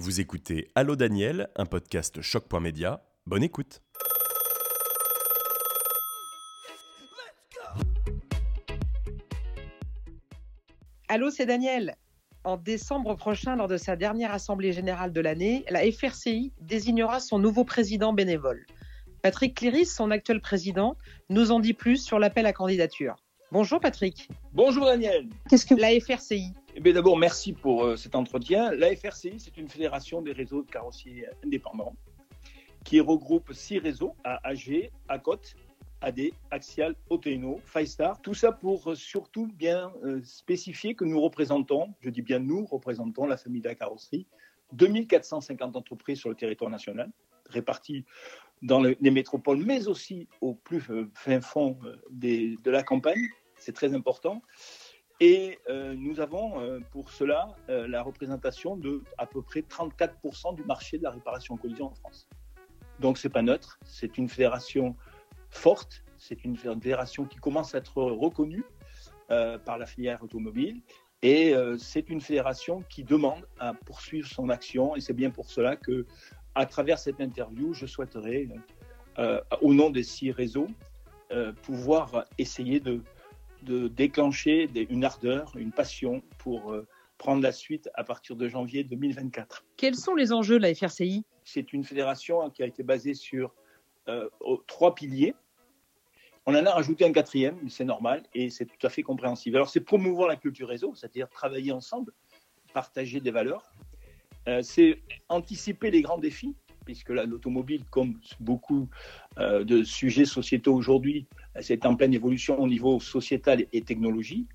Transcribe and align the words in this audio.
Vous 0.00 0.18
écoutez 0.18 0.70
Allô 0.74 0.96
Daniel, 0.96 1.50
un 1.56 1.66
podcast 1.66 2.22
choc.média. 2.22 3.04
Bonne 3.26 3.42
écoute. 3.42 3.82
Allô, 11.08 11.30
c'est 11.30 11.44
Daniel. 11.44 11.96
En 12.44 12.56
décembre 12.56 13.14
prochain, 13.14 13.56
lors 13.56 13.68
de 13.68 13.76
sa 13.76 13.94
dernière 13.94 14.32
assemblée 14.32 14.72
générale 14.72 15.12
de 15.12 15.20
l'année, 15.20 15.66
la 15.68 15.80
FRCI 15.92 16.54
désignera 16.62 17.20
son 17.20 17.38
nouveau 17.38 17.64
président 17.64 18.14
bénévole. 18.14 18.64
Patrick 19.22 19.54
Cléris, 19.54 19.84
son 19.84 20.10
actuel 20.10 20.40
président, 20.40 20.96
nous 21.28 21.52
en 21.52 21.60
dit 21.60 21.74
plus 21.74 22.02
sur 22.02 22.18
l'appel 22.18 22.46
à 22.46 22.54
candidature. 22.54 23.16
Bonjour 23.52 23.80
Patrick. 23.80 24.30
Bonjour 24.54 24.86
Daniel. 24.86 25.28
Qu'est-ce 25.50 25.66
que 25.66 25.74
la 25.74 25.90
FRCI 26.00 26.54
eh 26.82 26.92
D'abord, 26.94 27.18
merci 27.18 27.52
pour 27.52 27.84
euh, 27.84 27.96
cet 27.96 28.14
entretien. 28.14 28.72
La 28.72 28.94
FRCI, 28.96 29.34
c'est 29.38 29.56
une 29.58 29.68
fédération 29.68 30.22
des 30.22 30.32
réseaux 30.32 30.62
de 30.62 30.70
carrossiers 30.70 31.26
indépendants 31.44 31.94
qui 32.84 33.00
regroupe 33.00 33.52
six 33.52 33.78
réseaux 33.78 34.14
à 34.24 34.40
AG, 34.48 34.90
ACOT, 35.08 35.40
AD, 36.00 36.20
Axial, 36.50 36.94
Oteno, 37.10 37.60
Five 37.66 37.94
Tout 38.22 38.32
ça 38.32 38.52
pour 38.52 38.92
euh, 38.92 38.94
surtout 38.94 39.46
bien 39.46 39.92
euh, 40.04 40.22
spécifier 40.24 40.94
que 40.94 41.04
nous 41.04 41.20
représentons, 41.20 41.92
je 42.00 42.08
dis 42.08 42.22
bien 42.22 42.38
nous 42.38 42.64
représentons 42.64 43.26
la 43.26 43.36
famille 43.36 43.60
de 43.60 43.68
la 43.68 43.74
carrosserie, 43.74 44.26
2450 44.72 45.76
entreprises 45.76 46.18
sur 46.18 46.30
le 46.30 46.34
territoire 46.34 46.70
national, 46.70 47.10
réparties 47.50 48.06
dans 48.62 48.80
les 48.80 49.10
métropoles, 49.10 49.64
mais 49.64 49.88
aussi 49.88 50.28
au 50.40 50.54
plus 50.54 50.82
fin 51.14 51.40
fond 51.40 51.78
de 52.10 52.70
la 52.70 52.82
campagne. 52.82 53.26
C'est 53.56 53.72
très 53.72 53.94
important. 53.94 54.42
Et 55.20 55.58
euh, 55.68 55.94
nous 55.94 56.18
avons 56.20 56.60
euh, 56.60 56.80
pour 56.92 57.10
cela 57.10 57.54
euh, 57.68 57.86
la 57.86 58.02
représentation 58.02 58.74
de 58.76 59.02
à 59.18 59.26
peu 59.26 59.42
près 59.42 59.60
34% 59.60 60.54
du 60.54 60.64
marché 60.64 60.96
de 60.96 61.02
la 61.02 61.10
réparation 61.10 61.54
en 61.54 61.56
collision 61.58 61.86
en 61.88 61.94
France. 61.94 62.26
Donc 63.00 63.18
c'est 63.18 63.28
pas 63.28 63.42
neutre, 63.42 63.78
c'est 63.84 64.16
une 64.16 64.30
fédération 64.30 64.96
forte, 65.50 66.04
c'est 66.16 66.42
une 66.44 66.56
fédération 66.56 67.26
qui 67.26 67.36
commence 67.36 67.74
à 67.74 67.78
être 67.78 68.02
reconnue 68.02 68.64
par 69.28 69.78
la 69.78 69.86
filière 69.86 70.22
automobile. 70.24 70.82
Et 71.22 71.54
c'est 71.78 72.10
une 72.10 72.20
fédération 72.20 72.82
qui 72.90 73.04
demande 73.04 73.46
à 73.58 73.72
poursuivre 73.72 74.28
son 74.28 74.50
action. 74.50 74.96
Et 74.96 75.00
c'est 75.00 75.14
bien 75.14 75.30
pour 75.30 75.48
cela 75.48 75.76
que 75.76 76.04
à 76.54 76.66
travers 76.66 76.98
cette 76.98 77.20
interview, 77.20 77.72
je 77.72 77.86
souhaiterais 77.86 78.48
au 79.62 79.72
nom 79.72 79.88
des 79.88 80.02
six 80.02 80.30
réseaux 80.30 80.66
pouvoir 81.62 82.26
essayer 82.36 82.80
de 82.80 83.02
de 83.62 83.88
déclencher 83.88 84.68
une 84.90 85.04
ardeur, 85.04 85.52
une 85.56 85.72
passion 85.72 86.22
pour 86.38 86.72
euh, 86.72 86.86
prendre 87.18 87.42
la 87.42 87.52
suite 87.52 87.90
à 87.94 88.04
partir 88.04 88.36
de 88.36 88.48
janvier 88.48 88.84
2024. 88.84 89.64
Quels 89.76 89.96
sont 89.96 90.14
les 90.14 90.32
enjeux 90.32 90.58
de 90.58 90.62
la 90.62 90.74
FRCI 90.74 91.24
C'est 91.44 91.72
une 91.72 91.84
fédération 91.84 92.48
qui 92.50 92.62
a 92.62 92.66
été 92.66 92.82
basée 92.82 93.14
sur 93.14 93.54
euh, 94.08 94.28
trois 94.66 94.94
piliers. 94.94 95.34
On 96.46 96.54
en 96.54 96.64
a 96.64 96.72
rajouté 96.72 97.04
un 97.04 97.12
quatrième, 97.12 97.58
mais 97.62 97.70
c'est 97.70 97.84
normal 97.84 98.22
et 98.34 98.50
c'est 98.50 98.64
tout 98.64 98.86
à 98.86 98.90
fait 98.90 99.02
compréhensible. 99.02 99.56
Alors 99.56 99.68
c'est 99.68 99.80
promouvoir 99.80 100.28
la 100.28 100.36
culture 100.36 100.68
réseau, 100.68 100.94
c'est-à-dire 100.94 101.28
travailler 101.28 101.72
ensemble, 101.72 102.12
partager 102.72 103.20
des 103.20 103.30
valeurs. 103.30 103.70
Euh, 104.48 104.62
c'est 104.62 105.02
anticiper 105.28 105.90
les 105.90 106.00
grands 106.00 106.18
défis 106.18 106.54
puisque 106.84 107.10
l'automobile, 107.10 107.84
comme 107.90 108.18
beaucoup 108.40 108.88
euh, 109.38 109.62
de 109.64 109.84
sujets 109.84 110.24
sociétaux 110.24 110.74
aujourd'hui, 110.74 111.26
c'est 111.60 111.86
en 111.86 111.96
pleine 111.96 112.14
évolution 112.14 112.58
au 112.58 112.68
niveau 112.68 113.00
sociétal 113.00 113.66
et 113.72 113.82
technologie. 113.82 114.46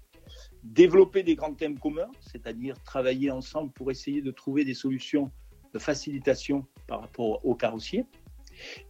Développer 0.63 1.23
des 1.23 1.35
grands 1.35 1.53
thèmes 1.53 1.79
communs, 1.79 2.09
c'est-à-dire 2.19 2.81
travailler 2.83 3.31
ensemble 3.31 3.71
pour 3.71 3.91
essayer 3.91 4.21
de 4.21 4.31
trouver 4.31 4.65
des 4.65 4.73
solutions 4.73 5.31
de 5.73 5.79
facilitation 5.79 6.65
par 6.87 7.01
rapport 7.01 7.45
aux 7.45 7.55
carrossiers. 7.55 8.05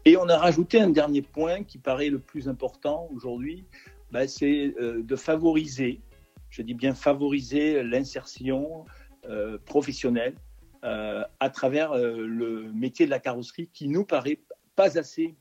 Et 0.05 0.15
on 0.17 0.29
a 0.29 0.37
rajouté 0.37 0.79
un 0.79 0.89
dernier 0.89 1.21
point 1.21 1.63
qui 1.63 1.77
paraît 1.79 2.09
le 2.09 2.19
plus 2.19 2.47
important 2.47 3.09
aujourd'hui, 3.11 3.65
ben, 4.11 4.27
c'est 4.27 4.73
euh, 4.79 5.01
de 5.01 5.15
favoriser, 5.15 6.01
je 6.49 6.61
dis 6.61 6.75
bien 6.75 6.93
favoriser 6.93 7.83
l'insertion 7.83 8.85
euh, 9.27 9.57
professionnelle 9.65 10.35
euh, 10.83 11.23
à 11.39 11.49
travers 11.49 11.95
le 11.95 12.71
métier 12.71 13.07
de 13.07 13.11
la 13.11 13.19
carrosserie 13.19 13.69
qui 13.73 13.87
nous 13.87 14.05
paraît 14.05 14.39
pas 14.75 14.97
assez 14.99 15.35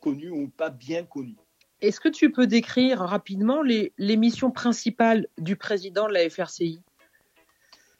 connu 0.00 0.30
ou 0.30 0.48
pas 0.48 0.70
bien 0.70 1.04
connu. 1.04 1.36
Est-ce 1.80 2.00
que 2.00 2.08
tu 2.08 2.32
peux 2.32 2.46
décrire 2.46 2.98
rapidement 2.98 3.62
les, 3.62 3.92
missions 3.98 4.50
principales 4.50 5.28
du 5.38 5.54
président 5.54 6.08
de 6.08 6.12
la 6.12 6.28
FRCI 6.28 6.80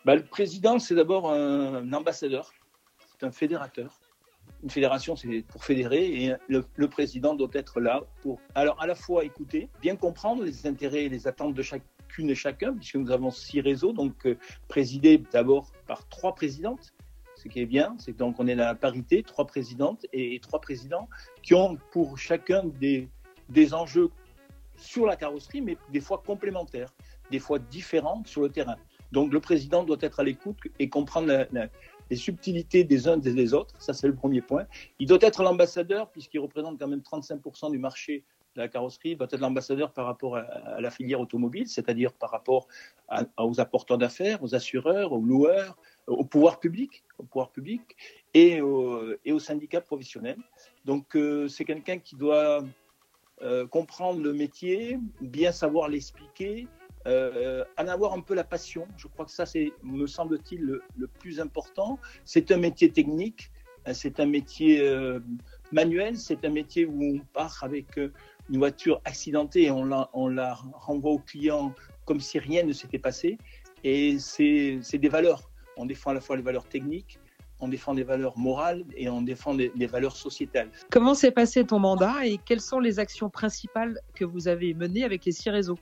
bah, 0.04 0.16
Le 0.16 0.24
président, 0.24 0.78
c'est 0.80 0.96
d'abord 0.96 1.30
un, 1.30 1.92
ambassadeur, 1.92 2.52
c'est 3.12 3.24
un 3.24 3.30
fédérateur. 3.30 4.00
Une 4.64 4.70
fédération, 4.70 5.14
c'est 5.14 5.44
pour 5.46 5.64
fédérer 5.64 6.24
et 6.24 6.34
le, 6.48 6.88
président 6.88 7.34
doit 7.34 7.50
être 7.52 7.80
là 7.80 8.02
pour, 8.22 8.40
alors 8.56 8.82
à 8.82 8.88
la 8.88 8.96
fois 8.96 9.24
écouter, 9.24 9.68
bien 9.80 9.94
comprendre 9.94 10.42
les 10.42 10.66
intérêts 10.66 11.04
et 11.04 11.08
les 11.08 11.28
attentes 11.28 11.54
de 11.54 11.62
chaque 11.62 11.82
qu'une 12.08 12.30
et 12.30 12.34
chacun, 12.34 12.74
puisque 12.74 12.96
nous 12.96 13.12
avons 13.12 13.30
six 13.30 13.60
réseaux, 13.60 13.92
donc 13.92 14.26
euh, 14.26 14.36
présidés 14.66 15.22
d'abord 15.30 15.70
par 15.86 16.08
trois 16.08 16.34
présidentes. 16.34 16.92
Ce 17.36 17.46
qui 17.46 17.60
est 17.60 17.66
bien, 17.66 17.94
c'est 17.98 18.16
donc 18.16 18.40
on 18.40 18.48
est 18.48 18.56
dans 18.56 18.64
la 18.64 18.74
parité, 18.74 19.22
trois 19.22 19.46
présidentes 19.46 20.06
et, 20.12 20.40
trois 20.40 20.60
présidents 20.60 21.08
qui 21.42 21.54
ont 21.54 21.78
pour 21.92 22.18
chacun 22.18 22.64
des, 22.64 23.08
des 23.48 23.74
enjeux 23.74 24.10
sur 24.76 25.06
la 25.06 25.16
carrosserie, 25.16 25.60
mais 25.60 25.76
des 25.90 26.00
fois 26.00 26.22
complémentaires, 26.24 26.94
des 27.30 27.38
fois 27.38 27.58
différents 27.58 28.22
sur 28.24 28.42
le 28.42 28.48
terrain. 28.48 28.76
Donc 29.12 29.32
le 29.32 29.40
président 29.40 29.82
doit 29.82 29.96
être 30.00 30.20
à 30.20 30.24
l'écoute 30.24 30.58
et 30.78 30.88
comprendre 30.88 31.46
les 32.10 32.16
subtilités 32.16 32.84
des 32.84 33.08
uns 33.08 33.20
et 33.20 33.32
des 33.32 33.54
autres. 33.54 33.74
Ça, 33.80 33.92
c'est 33.92 34.06
le 34.06 34.14
premier 34.14 34.40
point. 34.40 34.66
Il 34.98 35.06
doit 35.06 35.18
être 35.22 35.42
l'ambassadeur, 35.42 36.10
puisqu'il 36.10 36.38
représente 36.38 36.78
quand 36.78 36.88
même 36.88 37.00
35% 37.00 37.70
du 37.70 37.78
marché 37.78 38.24
la 38.58 38.68
carrosserie 38.68 39.16
doit 39.16 39.28
être 39.30 39.40
l'ambassadeur 39.40 39.92
par 39.92 40.06
rapport 40.06 40.36
à, 40.36 40.80
la 40.80 40.90
filière 40.90 41.20
automobile, 41.20 41.68
c'est-à-dire 41.68 42.12
par 42.12 42.30
rapport 42.30 42.66
aux 43.38 43.60
apporteurs 43.60 43.98
d'affaires, 43.98 44.42
aux 44.42 44.54
assureurs, 44.54 45.12
aux 45.12 45.20
loueurs, 45.20 45.78
au 46.06 46.24
pouvoir 46.24 46.58
public, 46.58 47.04
au 47.18 47.22
pouvoir 47.22 47.50
public 47.50 47.82
et, 48.34 48.60
et 49.24 49.32
aux 49.32 49.38
syndicats 49.38 49.80
professionnels. 49.80 50.38
Donc 50.84 51.16
euh, 51.16 51.48
c'est 51.48 51.64
quelqu'un 51.64 51.98
qui 51.98 52.16
doit 52.16 52.64
euh, 53.42 53.66
comprendre 53.66 54.20
le 54.20 54.32
métier, 54.32 54.98
bien 55.20 55.52
savoir 55.52 55.88
l'expliquer, 55.88 56.66
euh, 57.06 57.64
en 57.78 57.86
avoir 57.86 58.12
un 58.12 58.20
peu 58.20 58.34
la 58.34 58.44
passion. 58.44 58.86
Je 58.96 59.06
crois 59.06 59.24
que 59.24 59.30
ça, 59.30 59.46
c'est, 59.46 59.72
me 59.82 60.06
semble-t-il, 60.06 60.60
le, 60.60 60.82
le, 60.96 61.06
plus 61.06 61.40
important. 61.40 61.98
C'est 62.24 62.50
un 62.50 62.56
métier 62.58 62.90
technique, 62.90 63.50
c'est 63.92 64.20
un 64.20 64.26
métier 64.26 64.82
manuel, 65.72 66.18
c'est 66.18 66.44
un 66.44 66.50
métier 66.50 66.84
où 66.84 67.02
on 67.02 67.18
part 67.32 67.58
avec 67.62 67.96
une 67.96 68.58
voiture 68.58 69.00
accidentée 69.04 69.64
et 69.64 69.70
on 69.70 69.84
la, 69.84 70.10
on 70.12 70.28
la 70.28 70.54
renvoie 70.54 71.12
au 71.12 71.18
client 71.18 71.74
comme 72.04 72.20
si 72.20 72.38
rien 72.38 72.64
ne 72.64 72.72
s'était 72.72 72.98
passé. 72.98 73.38
Et 73.84 74.18
c'est 74.18 74.80
des 74.94 75.08
valeurs. 75.08 75.50
On 75.76 75.86
défend 75.86 76.10
à 76.10 76.14
la 76.14 76.20
fois 76.20 76.36
les 76.36 76.42
valeurs 76.42 76.68
techniques, 76.68 77.18
on 77.60 77.68
défend 77.68 77.94
des 77.94 78.04
valeurs 78.04 78.38
morales 78.38 78.84
et 78.96 79.08
on 79.08 79.22
défend 79.22 79.54
des, 79.54 79.70
valeurs 79.86 80.16
sociétales. 80.16 80.70
Comment 80.90 81.14
s'est 81.14 81.30
passé 81.30 81.64
ton 81.64 81.78
mandat 81.78 82.26
et 82.26 82.38
quelles 82.38 82.60
sont 82.60 82.80
les 82.80 82.98
actions 82.98 83.30
principales 83.30 84.00
que 84.14 84.24
vous 84.24 84.48
avez 84.48 84.74
menées 84.74 85.04
avec 85.04 85.24
les 85.24 85.32
six 85.32 85.50
réseaux? 85.50 85.78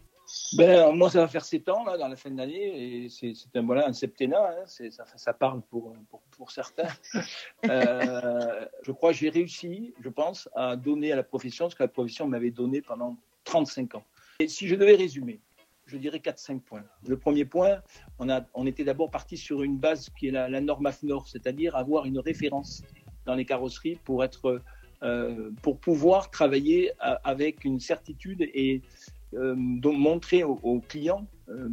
Ben, 0.57 0.93
moi, 0.93 1.09
ça 1.09 1.21
va 1.21 1.29
faire 1.29 1.45
sept 1.45 1.69
ans 1.69 1.85
là, 1.85 1.97
dans 1.97 2.09
la 2.09 2.17
fin 2.17 2.31
de 2.31 2.37
l'année, 2.37 3.05
et 3.05 3.09
c'est 3.09 3.33
un, 3.55 3.63
voilà, 3.63 3.87
un 3.87 3.93
septennat, 3.93 4.57
hein, 4.59 4.65
ça, 4.67 5.05
ça, 5.15 5.33
parle 5.33 5.63
pour, 5.71 5.95
pour, 6.11 6.21
pour 6.33 6.51
certains. 6.51 6.89
euh, 7.71 8.67
je 8.83 8.91
crois 8.91 9.13
que 9.13 9.19
j'ai 9.19 9.29
réussi, 9.29 9.95
je 10.01 10.09
pense, 10.09 10.49
à 10.57 10.75
donner 10.75 11.13
à 11.13 11.17
la 11.17 11.23
profession 11.23 11.71
ce 11.71 11.77
que 11.77 11.85
la 11.85 11.89
profession 11.89 12.27
m'avait 12.27 12.51
donné 12.51 12.83
pendant 12.83 13.17
35 13.45 13.95
ans. 13.95 14.05
Et 14.41 14.49
si 14.49 14.67
je 14.67 14.75
devais 14.75 14.97
résumer, 14.97 15.41
je 15.87 15.97
dirais 15.97 16.19
4-5 16.19 16.61
points. 16.61 16.85
Le 17.07 17.17
premier 17.17 17.45
point, 17.45 17.81
on, 18.19 18.67
était 18.67 18.85
d'abord 18.85 19.11
parti 19.11 19.37
sur 19.37 19.63
une 19.63 19.79
base 19.79 20.11
qui 20.19 20.29
est 20.29 20.33
la, 20.33 20.61
norme 20.61 20.87
AFNOR, 20.87 21.29
c'est-à-dire 21.29 21.77
avoir 21.77 22.07
une 22.07 22.19
référence 22.19 22.83
dans 23.25 23.35
les 23.35 23.45
carrosseries 23.45 23.99
pour 24.05 24.25
être 24.25 24.63
euh, 25.03 25.51
pour 25.63 25.79
pouvoir 25.79 26.31
travailler 26.31 26.93
avec 27.23 27.65
une 27.65 27.81
certitude 27.81 28.41
et, 28.41 28.81
euh, 29.35 29.55
donc 29.57 29.99
montrer 29.99 30.43
aux, 30.43 30.81
clients, 30.81 31.27
euh, 31.49 31.69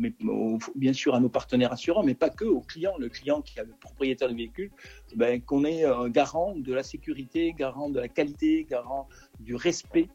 bien 0.76 0.94
sûr 0.94 1.16
à 1.16 1.20
nos 1.20 1.30
partenaires 1.30 1.72
assurants, 1.72 2.04
mais 2.04 2.16
pas 2.16 2.30
que 2.30 2.44
aux 2.44 2.60
clients, 2.60 2.98
le 3.00 3.08
client 3.10 3.42
qui 3.42 3.60
a 3.60 3.64
le 3.64 3.74
propriétaire 3.80 4.28
du 4.28 4.36
véhicule, 4.36 4.72
ben, 5.16 5.42
qu'on 5.42 5.64
est 5.64 5.86
garant 6.10 6.54
de 6.56 6.74
la 6.74 6.84
sécurité, 6.84 7.54
garant 7.58 7.90
de 7.90 8.00
la 8.00 8.10
qualité, 8.10 8.68
garant 8.70 9.08
du 9.40 9.56
respect 9.56 10.10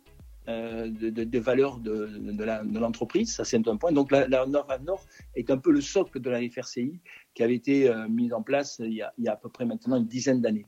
euh, 0.48 0.88
de, 0.88 1.10
de, 1.10 1.24
de, 1.24 2.78
l'entreprise. 2.78 3.34
Ça, 3.34 3.44
c'est 3.44 3.68
un 3.68 3.76
point. 3.76 3.92
Donc, 3.92 4.10
la, 4.10 4.26
la 4.28 4.46
Nord 4.46 4.66
Nord 4.82 5.04
est 5.34 5.50
un 5.50 5.58
peu 5.58 5.70
le 5.70 5.82
socle 5.82 6.20
de 6.20 6.30
la 6.30 6.40
FRCI 6.48 6.98
qui 7.34 7.42
avait 7.42 7.56
été 7.56 7.92
mise 8.08 8.32
en 8.32 8.42
place 8.42 8.80
a, 8.80 8.86
il 8.86 8.94
y, 8.94 9.02
a, 9.28 9.32
à 9.32 9.36
peu 9.36 9.50
près 9.50 9.66
maintenant 9.66 9.96
une 9.96 10.06
dizaine 10.06 10.40
d'années. 10.40 10.64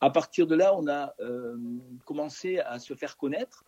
À 0.00 0.10
partir 0.10 0.46
de 0.46 0.54
là, 0.54 0.72
on 0.76 0.86
a 0.86 1.14
commencé 2.04 2.60
à 2.60 2.78
se 2.78 2.94
faire 2.94 3.16
connaître 3.16 3.64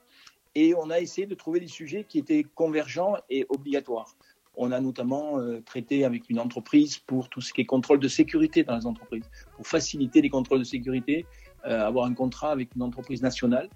et 0.55 0.73
on 0.77 0.89
a 0.89 1.01
essayé 1.01 1.27
de 1.27 1.35
trouver 1.35 1.59
des 1.59 1.69
sujets 1.69 2.05
qui 2.05 2.19
étaient 2.19 2.45
convergents 2.55 3.17
et 3.29 3.45
obligatoires. 3.49 4.15
On 4.57 4.71
a 4.71 4.81
notamment 4.81 5.39
traité 5.67 6.05
avec 6.05 6.31
une 6.31 6.39
entreprise 6.39 6.99
pour 6.99 7.29
tout 7.29 7.41
ce 7.41 7.53
qui 7.53 7.63
est 7.63 7.67
contrôle 7.67 7.99
de 7.99 8.09
sécurité 8.09 8.63
dans 8.63 8.77
les 8.77 8.87
entreprises, 8.87 9.29
pour 9.57 9.67
faciliter 9.67 10.23
les 10.23 10.31
contrôles 10.31 10.61
de 10.61 10.65
sécurité, 10.65 11.27
avoir 11.65 12.07
un 12.07 12.15
contrat 12.15 12.53
avec 12.53 12.75
une 12.77 12.83
entreprise 12.83 13.21
nationale 13.21 13.69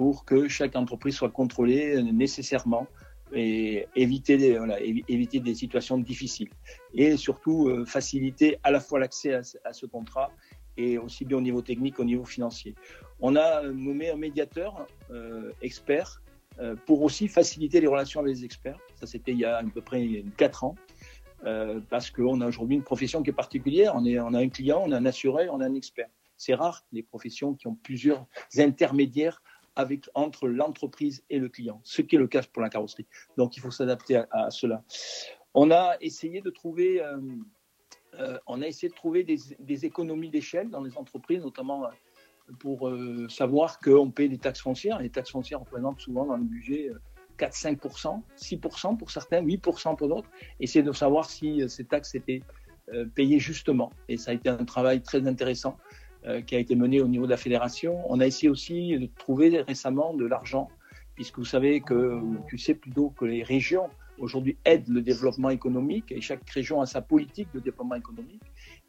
pour 0.00 0.24
que 0.24 0.48
chaque 0.48 0.76
entreprise 0.76 1.16
soit 1.16 1.28
contrôlée 1.28 2.02
nécessairement 2.02 2.86
et 3.34 3.86
éviter 3.94 4.38
des, 4.38 4.58
éviter 5.08 5.40
des 5.40 5.54
situations 5.54 5.98
difficiles. 5.98 6.48
Et 6.94 7.18
surtout, 7.18 7.68
euh, 7.68 7.84
faciliter 7.84 8.56
à 8.62 8.70
la 8.70 8.80
fois 8.80 8.98
l'accès 8.98 9.34
à, 9.62 9.72
ce 9.74 9.84
contrat 9.84 10.30
et 10.78 10.96
aussi 10.96 11.26
bien 11.26 11.36
au 11.36 11.42
niveau 11.42 11.60
technique 11.60 11.96
qu'au 11.96 12.04
niveau 12.04 12.24
financier. 12.24 12.74
On 13.20 13.36
a 13.36 13.62
nommé 13.62 14.08
un 14.08 14.16
médiateur 14.16 14.86
euh, 15.10 15.52
expert 15.60 16.22
euh, 16.60 16.76
pour 16.86 17.02
aussi 17.02 17.28
faciliter 17.28 17.78
les 17.82 17.86
relations 17.86 18.20
avec 18.20 18.36
les 18.36 18.44
experts. 18.46 18.78
Ça, 18.94 19.06
c'était 19.06 19.32
il 19.32 19.40
y 19.40 19.44
a 19.44 19.58
à 19.58 19.62
peu 19.62 19.82
près 19.82 20.24
4 20.38 20.64
ans. 20.64 20.76
Euh, 21.44 21.80
parce 21.90 22.10
qu'on 22.10 22.40
a 22.40 22.46
aujourd'hui 22.46 22.76
une 22.76 22.84
profession 22.84 23.22
qui 23.22 23.28
est 23.28 23.34
particulière. 23.44 23.92
On, 23.94 24.06
est, 24.06 24.18
on 24.18 24.32
a 24.32 24.38
un 24.38 24.48
client, 24.48 24.82
on 24.82 24.92
a 24.92 24.96
un 24.96 25.04
assuré, 25.04 25.50
on 25.50 25.60
a 25.60 25.66
un 25.66 25.74
expert. 25.74 26.08
C'est 26.38 26.54
rare 26.54 26.86
les 26.90 27.02
professions 27.02 27.52
qui 27.52 27.66
ont 27.66 27.74
plusieurs 27.74 28.26
intermédiaires 28.56 29.42
entre 30.14 30.48
l'entreprise 30.48 31.24
et 31.30 31.38
le 31.38 31.48
client, 31.48 31.80
ce 31.84 32.02
qui 32.02 32.16
est 32.16 32.18
le 32.18 32.26
cas 32.26 32.42
pour 32.52 32.62
la 32.62 32.68
carrosserie. 32.68 33.06
Donc 33.36 33.56
il 33.56 33.60
faut 33.60 33.70
s'adapter 33.70 34.22
à, 34.30 34.50
cela. 34.50 34.82
On 35.54 35.70
a 35.70 35.96
essayé 36.00 36.40
de 36.40 36.50
trouver, 36.50 37.02
euh, 37.02 37.18
euh, 38.18 38.38
on 38.46 38.62
a 38.62 38.66
essayé 38.66 38.88
de 38.88 38.94
trouver 38.94 39.24
des, 39.24 39.84
économies 39.84 40.30
d'échelle 40.30 40.70
dans 40.70 40.82
les 40.82 40.96
entreprises, 40.96 41.42
notamment 41.42 41.86
euh, 41.86 41.88
pour 42.58 42.92
savoir 43.28 43.78
qu'on 43.78 44.10
paye 44.10 44.28
des 44.28 44.38
taxes 44.38 44.60
foncières. 44.60 44.98
Les 44.98 45.10
taxes 45.10 45.30
foncières 45.30 45.60
représentent 45.60 46.00
souvent 46.00 46.26
dans 46.26 46.36
le 46.36 46.42
budget 46.42 46.90
4-5%, 47.38 48.22
6% 48.36 48.96
pour 48.96 49.10
certains, 49.10 49.42
8% 49.42 49.96
pour 49.96 50.08
d'autres. 50.08 50.28
Essayer 50.58 50.82
de 50.82 50.92
savoir 50.92 51.30
si 51.30 51.62
ces 51.68 51.84
taxes 51.84 52.16
étaient 52.16 52.42
payées 53.14 53.38
justement. 53.38 53.92
Et 54.08 54.16
ça 54.16 54.32
a 54.32 54.34
été 54.34 54.48
un 54.48 54.64
travail 54.64 55.00
très 55.00 55.28
intéressant 55.28 55.76
euh, 55.78 56.09
qui 56.46 56.54
a 56.54 56.58
été 56.58 56.74
mené 56.74 57.00
au 57.00 57.08
niveau 57.08 57.24
de 57.24 57.30
la 57.30 57.36
fédération. 57.36 58.00
On 58.08 58.20
a 58.20 58.26
essayé 58.26 58.48
aussi 58.48 58.98
de 58.98 59.06
trouver 59.18 59.62
récemment 59.62 60.14
de 60.14 60.26
l'argent, 60.26 60.68
puisque 61.14 61.38
vous 61.38 61.44
savez 61.44 61.80
que, 61.80 62.20
tu 62.48 62.58
sais 62.58 62.74
plutôt 62.74 63.10
que 63.10 63.24
les 63.24 63.42
régions 63.42 63.88
aujourd'hui 64.18 64.58
aident 64.64 64.88
le 64.88 65.00
développement 65.00 65.50
économique 65.50 66.12
et 66.12 66.20
chaque 66.20 66.48
région 66.50 66.80
a 66.82 66.86
sa 66.86 67.00
politique 67.00 67.48
de 67.54 67.60
développement 67.60 67.94
économique 67.94 68.42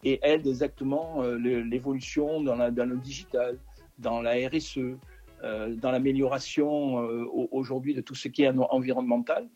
et 0.04 0.19
aide 0.24 0.45
exactement 0.45 1.24
euh, 1.24 1.38
l'évolution 1.38 2.42
dans, 2.42 2.69
dans, 2.72 2.89
le 2.89 2.98
digital, 2.98 3.57
dans 3.98 4.22
la 4.22 4.33
RSE, 4.50 4.80
euh, 5.44 5.75
dans 5.75 5.92
l'amélioration 5.92 6.95
aujourd'hui 7.51 7.94
de 7.94 8.01
tout 8.01 8.16
ce 8.16 8.28
qui 8.28 8.44
est 8.44 8.50
environnemental. 8.50 9.48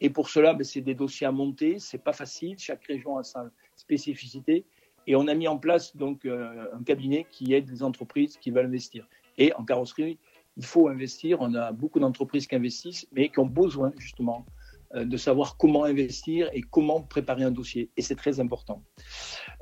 Et 0.00 0.10
pour 0.10 0.28
cela, 0.28 0.54
ben, 0.54 0.64
c'est 0.64 0.82
des 0.82 0.94
dossiers 0.94 1.26
à 1.26 1.32
monter, 1.32 1.78
c'est 1.78 2.02
pas 2.02 2.12
facile, 2.12 2.56
chaque 2.58 2.84
région 2.84 3.16
a 3.18 3.22
sa 3.22 3.50
spécificité. 3.76 4.64
Et 5.06 5.14
on 5.14 5.28
a 5.28 5.34
mis 5.34 5.48
en 5.48 5.58
place 5.58 5.96
donc 5.96 6.24
euh, 6.24 6.66
un 6.72 6.82
cabinet 6.82 7.26
qui 7.30 7.54
aide 7.54 7.70
les 7.70 7.82
entreprises 7.82 8.36
qui 8.36 8.50
veulent 8.50 8.66
investir. 8.66 9.06
Et 9.38 9.52
en 9.54 9.64
carrosserie, 9.64 10.18
il 10.56 10.64
faut 10.64 10.88
investir. 10.88 11.40
On 11.40 11.54
a 11.54 11.72
beaucoup 11.72 12.00
d'entreprises 12.00 12.46
qui 12.46 12.56
investissent, 12.56 13.06
mais 13.12 13.28
qui 13.28 13.38
ont 13.38 13.46
besoin 13.46 13.92
justement 13.98 14.46
euh, 14.94 15.04
de 15.04 15.16
savoir 15.16 15.56
comment 15.56 15.84
investir 15.84 16.50
et 16.52 16.62
comment 16.62 17.02
préparer 17.02 17.44
un 17.44 17.50
dossier. 17.50 17.90
Et 17.96 18.02
c'est 18.02 18.16
très 18.16 18.40
important. 18.40 18.82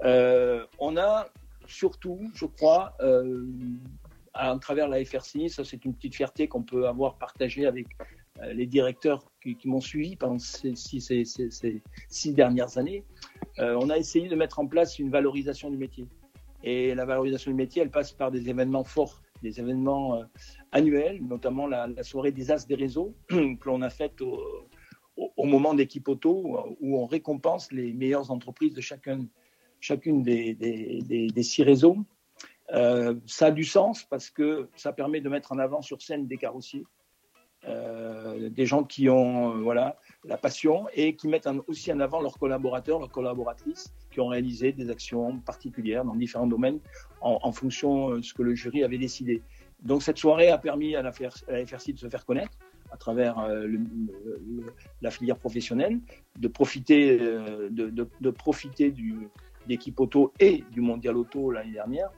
Euh, 0.04 0.64
on 0.78 0.96
a 0.96 1.28
surtout, 1.66 2.30
je 2.34 2.44
crois, 2.44 2.96
à 4.34 4.58
travers 4.60 4.86
la 4.86 5.02
FRC, 5.02 5.48
ça 5.48 5.64
c'est 5.64 5.84
une 5.86 5.94
petite 5.94 6.14
fierté 6.14 6.46
qu'on 6.46 6.62
peut 6.62 6.86
avoir 6.86 7.16
partagée 7.16 7.66
avec 7.66 7.86
les 8.52 8.66
directeurs 8.66 9.24
qui, 9.40 9.56
m'ont 9.64 9.80
suivi 9.80 10.14
pendant 10.14 10.38
ces 10.38 10.74
six 10.76 12.34
dernières 12.34 12.76
années. 12.76 13.02
Euh, 13.60 13.78
on 13.80 13.90
a 13.90 13.96
essayé 13.96 14.28
de 14.28 14.34
mettre 14.34 14.58
en 14.58 14.66
place 14.66 14.98
une 14.98 15.10
valorisation 15.10 15.70
du 15.70 15.76
métier. 15.76 16.06
Et 16.62 16.94
la 16.94 17.04
valorisation 17.04 17.50
du 17.50 17.56
métier, 17.56 17.82
elle 17.82 17.90
passe 17.90 18.12
par 18.12 18.30
des 18.30 18.48
événements 18.48 18.84
forts, 18.84 19.22
des 19.42 19.60
événements 19.60 20.16
euh, 20.16 20.24
annuels, 20.72 21.22
notamment 21.22 21.66
la, 21.66 22.02
soirée 22.02 22.32
des 22.32 22.50
As 22.50 22.66
des 22.66 22.74
réseaux 22.74 23.14
que 23.28 23.66
l'on 23.66 23.82
a 23.82 23.90
faite 23.90 24.20
au, 24.20 25.44
moment 25.44 25.74
d'équipe 25.74 26.08
auto, 26.08 26.76
où 26.80 26.98
on 26.98 27.06
récompense 27.06 27.70
les 27.70 27.92
meilleures 27.92 28.30
entreprises 28.30 28.74
de 28.74 28.80
chacune 28.80 30.22
des, 30.22 31.42
six 31.42 31.62
réseaux. 31.62 31.98
Euh, 32.72 33.14
ça 33.26 33.46
a 33.46 33.50
du 33.50 33.64
sens 33.64 34.04
parce 34.04 34.30
que 34.30 34.68
ça 34.74 34.92
permet 34.92 35.20
de 35.20 35.28
mettre 35.28 35.52
en 35.52 35.58
avant 35.58 35.82
sur 35.82 36.02
scène 36.02 36.26
des 36.26 36.38
carrossiers, 36.38 36.84
des 37.64 38.66
gens 38.66 38.82
qui 38.84 39.08
ont 39.08 39.62
voilà, 39.62 39.96
la 40.26 40.38
passion 40.38 40.86
et 40.94 41.14
qui 41.16 41.28
mettent 41.28 41.48
aussi 41.66 41.92
en 41.92 42.00
avant 42.00 42.20
leurs 42.20 42.38
collaborateurs, 42.38 42.98
leurs 42.98 43.10
collaboratrices 43.10 43.92
qui 44.10 44.20
ont 44.20 44.28
réalisé 44.28 44.72
des 44.72 44.90
actions 44.90 45.38
particulières 45.40 46.04
dans 46.04 46.14
différents 46.14 46.46
domaines 46.46 46.80
en, 47.20 47.52
fonction 47.52 48.16
de 48.16 48.22
ce 48.22 48.34
que 48.34 48.42
le 48.42 48.54
jury 48.54 48.84
avait 48.84 48.98
décidé. 48.98 49.42
Donc 49.82 50.02
cette 50.02 50.18
soirée 50.18 50.48
a 50.48 50.58
permis 50.58 50.94
à 50.96 51.02
la, 51.02 51.12
FRC 51.12 51.92
de 51.92 51.98
se 51.98 52.08
faire 52.08 52.24
connaître 52.24 52.56
à 52.90 52.96
travers 52.96 53.38
euh, 53.38 53.66
la 55.02 55.10
filière 55.10 55.36
professionnelle, 55.36 56.00
de 56.38 56.48
profiter, 56.48 57.18
euh, 57.20 57.68
de, 57.70 58.30
profiter 58.30 58.90
du, 58.90 59.28
d'équipe 59.66 59.98
auto 60.00 60.32
et 60.38 60.64
du 60.70 60.80
mondial 60.80 61.16
auto 61.16 61.50
l'année 61.50 61.72
dernière 61.72 62.10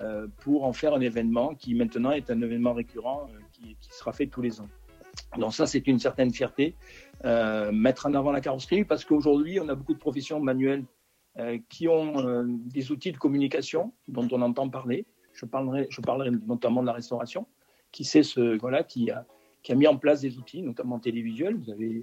euh, 0.00 0.26
pour 0.40 0.64
en 0.64 0.72
faire 0.72 0.94
un 0.94 1.00
événement 1.00 1.54
qui 1.54 1.74
maintenant 1.74 2.12
est 2.12 2.30
un 2.30 2.40
événement 2.40 2.72
récurrent 2.72 3.28
qui 3.52 3.76
sera 3.80 4.12
fait 4.12 4.26
tous 4.26 4.42
les 4.42 4.60
ans. 4.60 4.68
Donc 5.38 5.54
ça, 5.54 5.66
c'est 5.66 5.86
une 5.86 5.98
certaine 5.98 6.32
fierté. 6.32 6.76
Euh, 7.24 7.72
mettre 7.72 8.06
en 8.06 8.14
avant 8.14 8.32
la 8.32 8.40
carrosserie 8.40 8.84
parce 8.84 9.04
qu'aujourd'hui, 9.04 9.60
on 9.60 9.68
a 9.68 9.74
beaucoup 9.74 9.94
de 9.94 9.98
professions 9.98 10.40
manuelles 10.40 10.84
euh, 11.38 11.58
qui 11.68 11.88
ont 11.88 12.18
euh, 12.26 12.44
des 12.46 12.90
outils 12.90 13.12
de 13.12 13.16
communication 13.16 13.92
dont 14.08 14.28
on 14.32 14.42
entend 14.42 14.68
parler. 14.68 15.06
Je 15.32 15.46
parlerai, 15.46 16.30
notamment 16.46 16.82
de 16.82 16.86
la 16.86 16.92
restauration, 16.92 17.46
qui 17.90 18.04
sait 18.04 18.22
ce, 18.22 18.58
voilà, 18.58 18.82
qui 18.82 19.10
a, 19.10 19.24
mis 19.74 19.86
en 19.86 19.96
place 19.96 20.20
des 20.20 20.36
outils, 20.36 20.60
notamment 20.60 20.98
télévisuels. 20.98 21.56
Vous 21.56 21.70
avez 21.70 22.02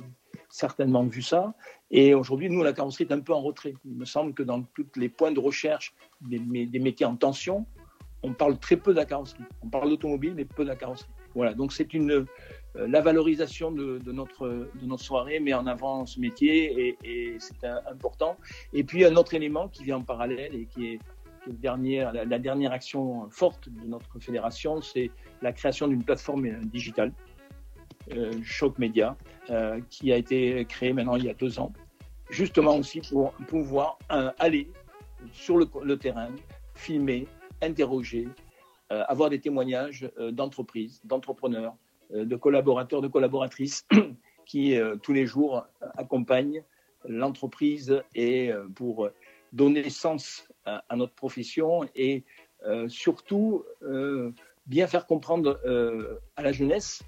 certainement 0.50 1.04
vu 1.04 1.22
ça. 1.22 1.54
Et 1.92 2.16
aujourd'hui, 2.16 2.50
nous, 2.50 2.64
la 2.64 2.74
carrosserie 2.74 3.04
est 3.04 3.14
un 3.14 3.20
peu 3.20 3.34
en 3.34 3.42
retrait. 3.42 3.76
Il 3.86 3.96
me 3.96 4.06
semble 4.06 4.34
que 4.34 4.42
dans 4.42 4.64
tous 4.64 4.88
les 4.96 5.10
points 5.10 5.32
de 5.32 5.40
recherche 5.40 5.94
des, 6.22 6.40
des 6.40 6.80
métiers 6.80 7.06
en 7.06 7.16
tension, 7.16 7.68
on 8.24 8.34
parle 8.34 8.58
très 8.58 8.78
peu 8.78 8.94
de 8.94 8.98
la 8.98 9.06
carrosserie. 9.06 9.44
On 9.62 9.70
parle 9.70 9.90
d'automobile, 9.90 10.34
mais 10.36 10.46
peu 10.46 10.64
de 10.64 10.70
la 10.70 10.76
carrosserie. 10.76 11.12
Voilà, 11.36 11.54
donc 11.54 11.72
c'est 11.72 11.94
une, 11.94 12.26
la 12.88 13.02
valorisation 13.02 13.72
de, 13.72 14.12
notre, 14.12 14.48
de 14.48 14.86
notre 14.86 15.04
soirée 15.04 15.40
met 15.40 15.54
en 15.54 15.68
avant 15.68 16.06
ce 16.06 16.20
métier 16.20 16.98
et, 17.04 17.36
c'est 17.40 17.66
important. 17.90 18.38
Et 18.74 18.84
puis 18.84 19.06
un 19.06 19.16
autre 19.16 19.34
élément 19.34 19.68
qui 19.68 19.84
vient 19.84 19.98
en 19.98 20.04
parallèle 20.04 20.56
et 20.56 20.66
qui 20.66 20.94
est, 20.94 21.00
la, 21.64 22.40
dernière 22.40 22.72
action 22.72 23.30
forte 23.30 23.70
de 23.70 23.88
notre 23.88 24.20
fédération, 24.20 24.82
c'est 24.82 25.10
la 25.42 25.52
création 25.52 25.88
d'une 25.88 26.04
plateforme 26.04 26.48
digitale, 26.66 27.14
euh, 28.14 28.34
Choc 28.44 28.78
Media, 28.78 29.16
euh, 29.50 29.80
qui 29.90 30.12
a 30.12 30.18
été 30.18 30.66
créée 30.66 30.94
maintenant 30.94 31.16
il 31.16 31.26
y 31.26 31.30
a 31.30 31.34
deux 31.34 31.60
ans, 31.60 31.74
justement 32.30 32.76
aussi 32.76 33.02
pour 33.02 33.32
pouvoir 33.48 33.98
aller 34.38 34.70
sur 35.32 35.58
le, 35.58 35.98
terrain, 35.98 36.30
filmer, 36.76 37.28
interroger, 37.62 38.28
avoir 38.90 39.30
des 39.30 39.40
témoignages 39.40 40.10
d'entreprises, 40.32 41.02
d'entrepreneurs, 41.04 41.74
euh, 41.74 41.89
de 42.12 42.36
collaborateurs, 42.36 43.02
de 43.02 43.08
collaboratrices 43.08 43.88
qui 44.46 44.76
euh, 44.76 44.96
tous 44.98 45.14
les 45.14 45.26
jours 45.26 45.66
accompagnent 45.98 46.64
l'entreprise 47.08 48.02
et 48.16 48.52
euh, 48.52 48.68
pour 48.76 49.10
donner 49.54 49.90
sens 49.90 50.48
à, 50.66 50.96
notre 50.96 51.14
profession 51.14 51.82
et 51.96 52.24
surtout 52.88 53.66
bien 54.68 54.86
faire 54.86 55.08
comprendre 55.08 55.60
à 56.36 56.44
la 56.44 56.52
jeunesse 56.52 57.02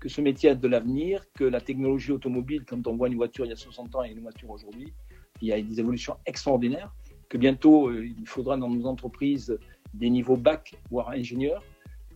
que 0.00 0.08
ce 0.08 0.22
métier 0.22 0.50
a 0.50 0.54
de 0.54 0.66
l'avenir, 0.66 1.26
que 1.34 1.44
la 1.44 1.60
technologie 1.60 2.12
automobile, 2.12 2.64
quand 2.66 2.86
on 2.86 2.96
voit 2.96 3.08
une 3.08 3.16
voiture 3.16 3.44
il 3.44 3.50
y 3.50 3.52
a 3.52 3.56
60 3.56 3.94
ans 3.96 4.04
et 4.04 4.12
une 4.12 4.20
voiture 4.20 4.48
aujourd'hui, 4.48 4.94
il 5.42 5.48
y 5.48 5.52
a 5.52 5.60
des 5.60 5.78
évolutions 5.78 6.16
extraordinaires, 6.24 6.94
que 7.28 7.36
bientôt 7.36 7.92
il 7.92 8.26
faudra 8.26 8.56
dans 8.56 8.70
nos 8.70 8.86
entreprises 8.86 9.58
des 9.92 10.08
niveaux 10.08 10.38
bac, 10.38 10.74
voire 10.90 11.10
ingénieurs, 11.10 11.62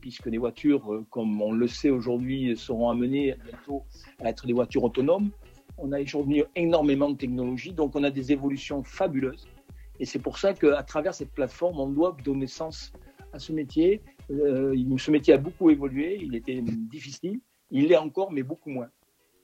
puisque 0.00 0.26
les 0.26 0.38
voitures, 0.38 0.92
euh, 0.92 1.06
comme 1.10 1.40
on 1.42 1.52
le 1.52 1.68
sait 1.68 1.90
aujourd'hui, 1.90 2.56
seront 2.56 2.90
amenées 2.90 3.34
bientôt 3.44 3.84
à 4.20 4.30
être 4.30 4.46
des 4.46 4.52
voitures 4.52 4.84
autonomes. 4.84 5.30
On 5.76 5.92
a 5.92 6.00
aujourd'hui 6.00 6.42
énormément 6.56 7.10
de 7.10 7.16
technologies, 7.16 7.72
donc 7.72 7.94
on 7.94 8.04
a 8.04 8.10
des 8.10 8.32
évolutions 8.32 8.82
fabuleuses. 8.82 9.46
Et 10.00 10.04
c'est 10.04 10.18
pour 10.18 10.38
ça 10.38 10.54
qu'à 10.54 10.82
travers 10.82 11.14
cette 11.14 11.32
plateforme, 11.32 11.78
on 11.80 11.88
doit 11.88 12.16
donner 12.24 12.46
sens 12.46 12.92
à 13.32 13.38
ce 13.38 13.52
métier. 13.52 14.00
Euh, 14.30 14.74
ce 14.98 15.10
métier 15.10 15.34
a 15.34 15.38
beaucoup 15.38 15.70
évolué, 15.70 16.18
il 16.20 16.34
était 16.34 16.60
difficile, 16.62 17.40
il 17.70 17.88
l'est 17.88 17.96
encore, 17.96 18.32
mais 18.32 18.42
beaucoup 18.42 18.70
moins. 18.70 18.88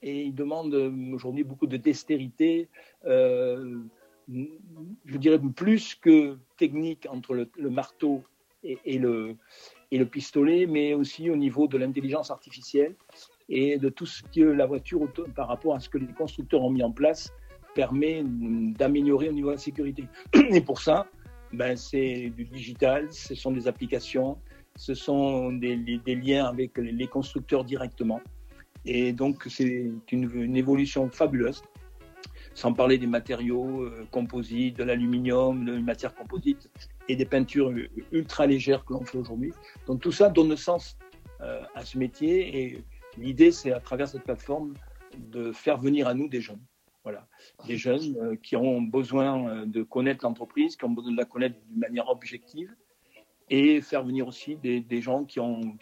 Et 0.03 0.25
il 0.25 0.35
demande 0.35 0.75
aujourd'hui 1.13 1.45
beaucoup 1.45 1.67
de 1.67 1.77
dextérité, 1.77 2.69
euh, 3.07 3.81
je 4.29 5.19
dirais 5.19 5.39
plus 5.55 5.95
que 5.95 6.39
technique 6.57 7.07
entre 7.11 7.35
le, 7.35 7.71
marteau 7.71 8.23
et, 8.63 8.99
le, 8.99 9.37
et 9.95 9.99
le 9.99 10.07
pistolet, 10.07 10.67
mais 10.67 10.93
aussi 10.93 11.31
au 11.31 11.37
niveau 11.37 11.69
de 11.69 11.79
l'intelligence 11.79 12.33
artificielle 12.33 12.97
et 13.49 13.79
de 13.79 13.89
tout 13.89 14.07
ce 14.07 14.25
que 14.25 14.43
la 14.43 14.67
voiture, 14.67 15.07
par 15.37 15.47
rapport 15.47 15.77
à 15.77 15.79
ce 15.79 15.89
que 15.89 15.99
les 15.99 16.13
constructeurs 16.13 16.65
ont 16.65 16.71
mis 16.71 16.83
en 16.83 16.91
place, 16.91 17.33
permet 17.77 18.25
d'améliorer 18.25 19.29
au 19.29 19.33
niveau 19.33 19.51
de 19.51 19.53
la 19.53 19.59
sécurité. 19.59 20.09
Et 20.51 20.61
pour 20.61 20.81
ça, 20.81 21.07
ben, 21.53 21.77
c'est 21.77 22.33
du 22.37 22.45
digital, 22.45 23.07
ce 23.13 23.37
sont 23.37 23.53
des 23.53 23.69
applications, 23.69 24.37
ce 24.75 24.95
sont 24.95 25.53
des, 25.53 25.77
liens 26.07 26.47
avec 26.47 26.77
les 26.77 27.07
constructeurs 27.07 27.65
directement. 27.65 28.21
Et 28.85 29.13
donc, 29.13 29.47
c'est 29.49 29.93
une, 30.11 30.57
évolution 30.57 31.09
fabuleuse. 31.09 31.63
Sans 32.55 32.73
parler 32.73 32.99
des 32.99 33.07
matériaux 33.07 33.83
euh, 33.83 34.07
composites, 34.11 34.77
de 34.77 34.85
l'aluminium, 34.85 35.65
de 35.65 35.79
matières 35.79 36.15
composites 36.15 36.71
et 37.09 37.17
des 37.17 37.25
peintures 37.25 37.73
ultra 38.13 38.47
légères 38.47 38.85
que 38.85 38.93
l'on 38.93 39.05
fait 39.05 39.19
aujourd'hui. 39.19 39.53
Donc, 39.87 40.01
tout 40.01 40.13
ça 40.13 40.29
donne 40.29 40.57
sens 40.57 40.97
euh, 41.41 41.63
à 41.75 41.85
ce 41.85 41.99
métier. 41.99 42.63
Et 42.63 42.85
l'idée, 43.19 43.51
c'est 43.51 43.73
à 43.73 43.81
travers 43.81 44.09
cette 44.09 44.23
plateforme 44.23 44.75
de 45.19 45.53
faire 45.53 45.79
venir 45.79 46.07
à 46.07 46.15
nous 46.15 46.29
des 46.29 46.41
jeunes. 46.41 46.63
Voilà, 47.03 47.27
des 47.67 47.77
jeunes 47.77 48.17
euh, 48.17 48.37
qui 48.37 48.57
ont 48.57 48.81
besoin 48.81 49.67
de 49.67 49.83
connaître 49.83 50.25
l'entreprise, 50.25 50.77
qui 50.77 50.85
ont 50.85 50.91
besoin 50.91 51.13
de 51.13 51.19
la 51.19 51.27
connaître 51.27 51.57
d'une 51.69 51.81
manière 51.81 52.09
objective, 52.09 52.75
et 53.51 53.83
faire 53.83 54.05
venir 54.05 54.27
aussi 54.27 54.57
des, 54.57 55.01
gens 55.03 55.25
qui 55.25 55.39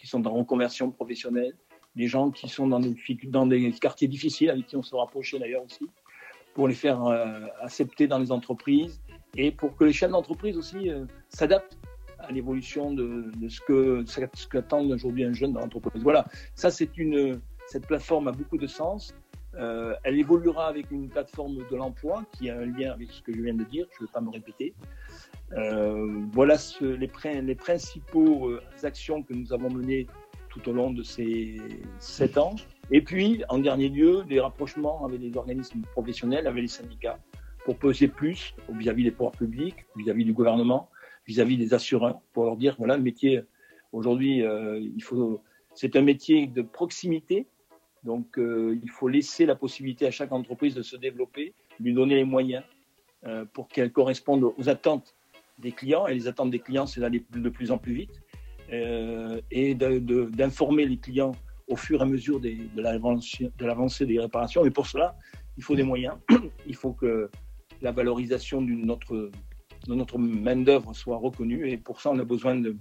sont 0.07 0.27
en 0.27 0.33
reconversion 0.33 0.91
professionnelle, 0.91 1.55
des 1.95 2.07
gens 2.07 2.31
qui 2.31 2.49
sont 2.49 2.67
dans 2.67 2.81
des, 2.81 2.97
dans 3.25 3.47
des 3.47 3.73
quartiers 3.73 4.09
difficiles, 4.09 4.51
avec 4.51 4.67
qui 4.67 4.77
on 4.77 4.83
se 4.83 4.95
rapprochait 4.95 5.39
d'ailleurs 5.39 5.65
aussi, 5.65 5.89
pour 6.55 6.69
les 6.69 6.75
faire 6.75 7.05
euh, 7.05 7.47
accepter 7.61 8.07
dans 8.07 8.19
les 8.19 8.33
entreprises 8.33 9.01
et 9.37 9.51
pour 9.51 9.77
que 9.77 9.85
les 9.85 9.93
chaînes 9.93 10.13
d'entreprise 10.13 10.57
aussi 10.57 10.91
s'adaptent 11.31 11.79
à 12.19 12.31
l'évolution 12.31 12.93
de, 12.93 13.31
ce 13.49 13.61
que 13.61 14.05
ce 14.07 14.47
qu'attend 14.47 14.85
aujourd'hui 14.91 15.25
un 15.25 15.33
jeune 15.33 15.55
dans 15.55 15.61
l'entreprise. 15.61 16.03
Voilà, 16.03 16.27
ça 16.55 16.71
c'est 16.71 16.97
une 16.99 17.41
cette 17.67 17.87
plateforme 17.87 18.29
a 18.29 18.33
beaucoup 18.33 18.59
de 18.59 18.67
sens. 18.67 19.15
Euh, 19.55 19.95
elle 20.05 20.19
évoluera 20.19 20.67
avec 20.67 20.91
une 20.91 21.09
plateforme 21.09 21.59
de 21.71 21.77
l'emploi 21.77 22.25
qui 22.33 22.49
a 22.49 22.59
un 22.59 22.67
lien 22.67 22.93
avec 22.93 23.11
ce 23.11 23.21
que 23.23 23.35
je 23.35 23.41
viens 23.41 23.55
de 23.55 23.65
dire, 23.65 23.87
je 23.93 24.03
ne 24.03 24.07
vais 24.07 24.13
pas 24.13 24.21
me 24.21 24.31
répéter. 24.31 24.75
Euh, 25.53 26.23
voilà 26.33 26.57
les, 26.81 27.55
principaux 27.55 28.49
euh, 28.49 28.63
actions 28.83 29.23
que 29.23 29.35
nous 29.35 29.53
avons 29.53 29.71
menées 29.71 30.07
tout 30.49 30.67
au 30.69 30.73
long 30.73 30.91
de 30.91 31.03
ces 31.03 31.61
sept 31.99 32.39
ans. 32.39 32.55
Et 32.91 33.01
puis, 33.01 33.43
en 33.49 33.59
dernier 33.59 33.89
lieu, 33.89 34.25
des 34.29 34.41
rapprochements 34.41 35.05
avec 35.05 35.21
les 35.21 35.37
organismes 35.37 35.83
professionnels, 35.93 36.47
avec 36.47 36.63
les 36.63 36.69
syndicats, 36.69 37.19
pour 37.65 37.77
peser 37.77 38.09
plus 38.09 38.55
vis-à-vis 38.69 39.05
des 39.05 39.11
pouvoirs 39.11 39.33
publics, 39.33 39.87
vis-à-vis 39.97 40.25
du 40.25 40.33
gouvernement, 40.33 40.91
vis-à-vis 41.27 41.57
des 41.57 41.75
assureurs, 41.75 42.21
pour 42.33 42.45
leur 42.45 42.57
dire, 42.57 42.75
voilà, 42.79 42.97
le 42.97 43.03
métier, 43.03 43.43
aujourd'hui, 43.93 44.43
euh, 44.43 44.81
il 44.81 45.03
faut, 45.03 45.41
c'est 45.75 45.97
un 45.97 46.03
métier 46.03 46.47
de 46.47 46.63
proximité, 46.63 47.47
donc, 48.05 48.37
euh, 48.37 48.77
il 48.83 48.91
faut 48.91 49.07
laisser 49.07 49.47
la 49.47 49.55
possibilité 49.55 50.07
à 50.07 50.11
chaque 50.11 50.33
entreprise 50.33 50.75
de 50.75 50.83
se 50.83 50.97
développer, 50.97 51.55
lui 51.79 51.95
donner 51.95 52.17
les 52.17 52.25
moyens 52.25 52.65
euh, 53.25 53.45
pour 53.45 53.69
qu'elle 53.69 53.93
corresponde 53.93 54.43
aux 54.43 54.69
attentes 54.69 55.15
des 55.59 55.71
clients. 55.71 56.09
Et 56.09 56.15
les 56.15 56.27
attentes 56.27 56.51
des 56.51 56.59
clients, 56.59 56.87
c'est 56.87 57.01
d'aller 57.01 57.25
de 57.31 57.49
plus 57.49 57.71
en 57.71 57.79
plus 57.79 57.95
vite 57.95 58.21
et 59.51 59.75
d'informer 59.75 60.87
les 60.87 60.97
clients 60.97 61.33
au 61.69 61.77
fur 61.77 62.01
et 62.01 62.03
à 62.03 62.07
mesure 62.07 62.41
de 62.41 63.63
l'avancée 63.63 64.07
des 64.07 64.19
réparations. 64.19 64.65
Et 64.65 64.71
pour 64.71 64.87
cela, 64.87 65.17
il 65.57 65.63
faut 65.63 65.75
des 65.75 65.83
moyens. 65.83 66.15
Il 66.67 66.75
faut 66.75 66.93
que 66.93 67.31
la 67.81 67.93
valorisation 67.93 68.63
de 68.63 68.73
notre, 68.73 70.19
main-d'œuvre 70.19 70.95
soit 70.95 71.17
reconnue. 71.17 71.69
Et 71.69 71.77
pour 71.77 72.01
ça, 72.01 72.11
on 72.11 72.19
a 72.19 72.25
besoin 72.25 72.57
de, 72.57 72.77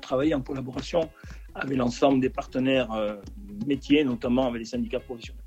travailler 0.00 0.34
en 0.34 0.42
collaboration 0.42 1.10
avec 1.54 1.76
l'ensemble 1.76 2.20
des 2.20 2.30
partenaires 2.30 2.92
euh, 2.92 3.16
métiers, 3.66 4.04
notamment 4.04 4.46
avec 4.46 4.60
les 4.60 4.64
syndicats 4.64 5.00
professionnels. 5.00 5.42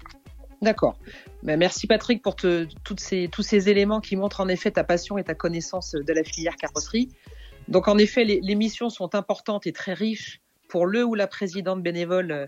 D'accord. 0.62 0.98
Ben, 1.44 1.58
merci 1.58 1.88
Patrick 1.88 2.22
pour 2.22 2.36
tous 2.36 2.98
ces 2.98 3.70
éléments 3.70 4.02
qui 4.02 4.16
montrent 4.16 4.42
en 4.42 4.48
effet 4.48 4.72
ta 4.72 4.84
passion 4.84 5.18
et 5.18 5.24
ta 5.24 5.36
connaissance 5.36 5.92
de 5.92 6.14
la 6.14 6.24
filière 6.24 6.56
carrosserie. 6.56 7.10
Donc 7.68 7.88
en 7.88 7.98
effet, 7.98 8.26
les 8.26 8.56
missions 8.56 8.90
sont 8.90 9.16
importantes 9.16 9.68
et 9.68 9.74
très 9.74 9.94
riches 9.94 10.42
pour 10.76 10.88
le 10.88 11.06
ou 11.06 11.16
la 11.16 11.28
présidente 11.28 11.82
bénévole 11.82 12.32
euh, 12.32 12.48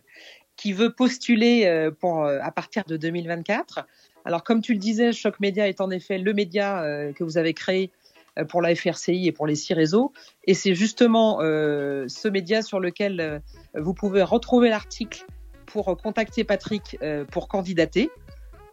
qui 0.58 0.74
veut 0.74 0.92
postuler 0.92 1.66
euh, 1.66 1.92
pour, 1.92 2.26
à 2.26 2.52
partir 2.52 2.84
de 2.84 2.98
2024. 2.98 3.88
Alors 4.26 4.44
comme 4.44 4.62
tu 4.62 4.74
le 4.74 4.80
disais, 4.80 5.14
Choc 5.14 5.40
Média 5.40 5.70
est 5.70 5.80
en 5.80 5.90
effet 5.92 6.18
le 6.18 6.34
média 6.34 6.84
que 7.16 7.24
vous 7.24 7.38
avez 7.38 7.54
créé 7.54 7.92
euh, 8.38 8.46
pour 8.46 8.62
la 8.62 8.76
FRCI 8.76 9.28
et 9.28 9.32
pour 9.32 9.48
les 9.48 9.56
six 9.56 9.74
réseaux. 9.74 10.14
Et 10.46 10.54
c'est 10.54 10.76
justement 10.76 11.40
euh, 11.42 12.06
ce 12.08 12.28
média 12.28 12.62
sur 12.62 12.80
lequel 12.80 13.20
euh, 13.20 13.40
vous 13.76 13.94
pouvez 13.94 14.24
retrouver 14.24 14.70
l'article 14.70 15.26
pour 15.66 15.98
contacter 15.98 16.44
Patrick 16.44 16.98
pour 17.30 17.50
candidater. 17.50 18.10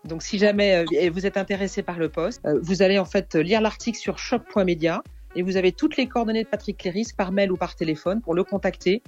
Donc 0.04 0.22
si 0.22 0.38
jamais 0.38 0.84
vous 1.10 1.26
êtes 1.26 1.36
intéressé 1.36 1.82
par 1.82 1.98
le 1.98 2.08
poste, 2.08 2.40
vous 2.62 2.82
allez 2.82 3.00
en 3.00 3.04
fait 3.04 3.34
lire 3.34 3.60
l'article 3.60 3.98
sur 3.98 4.16
shop.media 4.16 5.02
et 5.34 5.42
vous 5.42 5.56
avez 5.56 5.72
toutes 5.72 5.96
les 5.96 6.06
coordonnées 6.06 6.44
de 6.44 6.48
Patrick 6.48 6.78
Cléris 6.78 7.08
par 7.16 7.32
mail 7.32 7.50
ou 7.50 7.56
par 7.56 7.74
téléphone 7.74 8.20
pour 8.20 8.32
le 8.34 8.44
contacter 8.44 9.02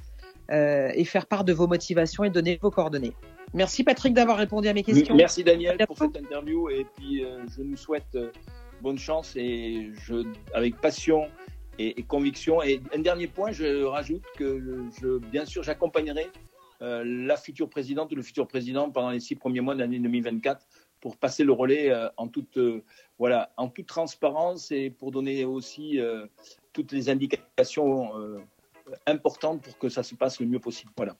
et 0.50 1.04
faire 1.04 1.26
part 1.26 1.44
de 1.44 1.52
vos 1.52 1.66
motivations 1.66 2.24
et 2.24 2.30
donner 2.30 2.58
vos 2.62 2.70
coordonnées. 2.70 3.12
Merci 3.54 3.84
Patrick 3.84 4.14
d'avoir 4.14 4.36
répondu 4.36 4.68
à 4.68 4.74
mes 4.74 4.82
questions. 4.82 5.14
Merci 5.14 5.42
Daniel 5.44 5.78
pour 5.86 5.98
cette 5.98 6.16
interview 6.16 6.68
et 6.68 6.86
puis 6.96 7.24
je 7.56 7.62
nous 7.62 7.76
souhaite 7.76 8.16
bonne 8.80 8.98
chance 8.98 9.34
et 9.36 9.90
je, 10.06 10.24
avec 10.54 10.80
passion 10.80 11.28
et, 11.78 12.02
conviction. 12.04 12.62
Et 12.62 12.80
un 12.94 13.00
dernier 13.00 13.26
point, 13.26 13.52
je 13.52 13.84
rajoute 13.84 14.24
que 14.36 14.86
je, 15.00 15.18
bien 15.18 15.44
sûr, 15.44 15.62
j'accompagnerai 15.62 16.28
euh, 16.82 17.02
la 17.04 17.36
future 17.36 17.68
présidente 17.68 18.12
ou 18.12 18.16
le 18.16 18.22
futur 18.22 18.46
président 18.46 18.90
pendant 18.90 19.10
les 19.10 19.20
six 19.20 19.34
premiers 19.34 19.60
mois 19.60 19.74
de 19.74 19.80
l'année 19.80 19.98
2024 19.98 20.66
pour 21.00 21.16
passer 21.16 21.44
le 21.44 21.52
relais 21.52 21.90
euh, 21.90 22.08
en 22.16 22.28
toute 22.28 22.58
euh, 22.58 22.82
voilà 23.18 23.50
en 23.56 23.68
toute 23.68 23.86
transparence 23.86 24.70
et 24.72 24.90
pour 24.90 25.10
donner 25.10 25.44
aussi 25.46 25.98
toutes 26.74 26.92
les 26.92 27.08
indications 27.08 28.10
importantes 29.06 29.62
pour 29.62 29.78
que 29.78 29.88
ça 29.88 30.02
se 30.02 30.14
passe 30.14 30.40
le 30.40 30.46
mieux 30.46 30.60
possible. 30.60 30.92
Voilà. 30.96 31.16